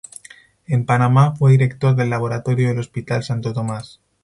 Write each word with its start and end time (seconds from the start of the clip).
En 0.65 0.87
Panamá 0.87 1.35
fue 1.35 1.51
director 1.51 1.95
del 1.95 2.09
Laboratorio 2.09 2.69
del 2.69 2.79
Hospital 2.79 3.21
Santo 3.23 3.53
Tomás. 3.53 3.99